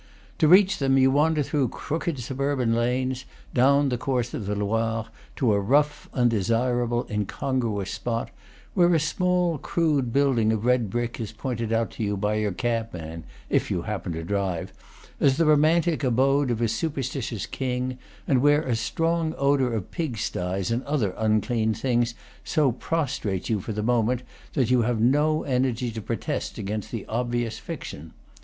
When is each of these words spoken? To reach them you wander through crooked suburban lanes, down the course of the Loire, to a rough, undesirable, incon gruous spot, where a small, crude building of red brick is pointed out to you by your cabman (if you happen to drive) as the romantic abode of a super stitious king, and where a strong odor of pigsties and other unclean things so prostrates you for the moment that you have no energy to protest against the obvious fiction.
To 0.39 0.47
reach 0.47 0.79
them 0.79 0.97
you 0.97 1.11
wander 1.11 1.43
through 1.43 1.67
crooked 1.67 2.17
suburban 2.17 2.73
lanes, 2.73 3.23
down 3.53 3.89
the 3.89 3.99
course 3.99 4.33
of 4.33 4.47
the 4.47 4.55
Loire, 4.55 5.05
to 5.35 5.53
a 5.53 5.59
rough, 5.59 6.09
undesirable, 6.11 7.03
incon 7.03 7.59
gruous 7.59 7.89
spot, 7.91 8.31
where 8.73 8.91
a 8.95 8.99
small, 8.99 9.59
crude 9.59 10.11
building 10.11 10.51
of 10.51 10.65
red 10.65 10.89
brick 10.89 11.19
is 11.19 11.31
pointed 11.31 11.71
out 11.71 11.91
to 11.91 12.03
you 12.03 12.17
by 12.17 12.33
your 12.33 12.51
cabman 12.51 13.25
(if 13.47 13.69
you 13.69 13.83
happen 13.83 14.13
to 14.13 14.23
drive) 14.23 14.73
as 15.19 15.37
the 15.37 15.45
romantic 15.45 16.03
abode 16.03 16.49
of 16.49 16.61
a 16.61 16.67
super 16.67 17.01
stitious 17.01 17.45
king, 17.45 17.99
and 18.27 18.41
where 18.41 18.63
a 18.63 18.75
strong 18.75 19.35
odor 19.37 19.71
of 19.71 19.91
pigsties 19.91 20.71
and 20.71 20.81
other 20.85 21.13
unclean 21.15 21.75
things 21.75 22.15
so 22.43 22.71
prostrates 22.71 23.51
you 23.51 23.59
for 23.59 23.71
the 23.71 23.83
moment 23.83 24.23
that 24.53 24.71
you 24.71 24.81
have 24.81 24.99
no 24.99 25.43
energy 25.43 25.91
to 25.91 26.01
protest 26.01 26.57
against 26.57 26.89
the 26.89 27.05
obvious 27.05 27.59
fiction. 27.59 28.13